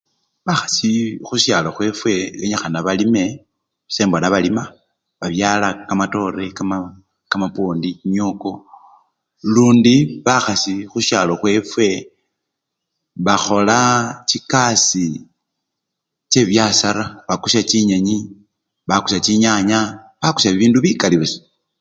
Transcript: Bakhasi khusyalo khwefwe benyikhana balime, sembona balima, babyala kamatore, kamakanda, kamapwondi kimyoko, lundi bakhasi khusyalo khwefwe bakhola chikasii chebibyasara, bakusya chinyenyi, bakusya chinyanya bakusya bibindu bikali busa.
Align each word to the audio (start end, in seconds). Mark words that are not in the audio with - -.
Bakhasi 0.47 0.89
khusyalo 1.27 1.69
khwefwe 1.75 2.13
benyikhana 2.39 2.79
balime, 2.87 3.23
sembona 3.93 4.27
balima, 4.33 4.63
babyala 5.19 5.67
kamatore, 5.87 6.45
kamakanda, 6.57 6.99
kamapwondi 7.31 7.89
kimyoko, 7.99 8.51
lundi 9.53 9.95
bakhasi 10.25 10.75
khusyalo 10.91 11.33
khwefwe 11.39 11.87
bakhola 13.25 13.79
chikasii 14.29 15.15
chebibyasara, 16.31 17.03
bakusya 17.27 17.61
chinyenyi, 17.69 18.17
bakusya 18.89 19.19
chinyanya 19.25 19.79
bakusya 20.21 20.49
bibindu 20.53 20.77
bikali 20.85 21.15
busa. 21.21 21.39